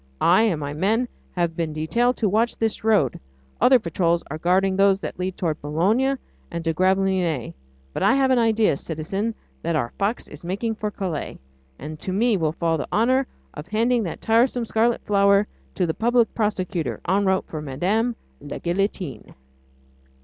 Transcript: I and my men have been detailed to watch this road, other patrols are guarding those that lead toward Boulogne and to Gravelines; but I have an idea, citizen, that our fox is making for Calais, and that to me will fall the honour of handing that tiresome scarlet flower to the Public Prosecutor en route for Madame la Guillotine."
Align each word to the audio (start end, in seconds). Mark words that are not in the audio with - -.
I 0.19 0.41
and 0.45 0.59
my 0.59 0.73
men 0.73 1.07
have 1.35 1.55
been 1.55 1.73
detailed 1.73 2.17
to 2.17 2.27
watch 2.27 2.57
this 2.57 2.83
road, 2.83 3.19
other 3.61 3.77
patrols 3.77 4.23
are 4.31 4.39
guarding 4.39 4.75
those 4.75 4.99
that 5.01 5.19
lead 5.19 5.37
toward 5.37 5.61
Boulogne 5.61 6.17
and 6.49 6.65
to 6.65 6.73
Gravelines; 6.73 7.53
but 7.93 8.01
I 8.01 8.15
have 8.15 8.31
an 8.31 8.39
idea, 8.39 8.77
citizen, 8.77 9.35
that 9.61 9.75
our 9.75 9.93
fox 9.99 10.27
is 10.27 10.43
making 10.43 10.73
for 10.73 10.89
Calais, 10.89 11.37
and 11.77 11.99
that 11.99 12.01
to 12.03 12.13
me 12.13 12.35
will 12.35 12.51
fall 12.53 12.79
the 12.79 12.87
honour 12.91 13.27
of 13.53 13.67
handing 13.67 14.01
that 14.01 14.21
tiresome 14.21 14.65
scarlet 14.65 15.03
flower 15.05 15.45
to 15.75 15.85
the 15.85 15.93
Public 15.93 16.33
Prosecutor 16.33 16.99
en 17.07 17.23
route 17.25 17.45
for 17.47 17.61
Madame 17.61 18.15
la 18.41 18.57
Guillotine." 18.57 19.35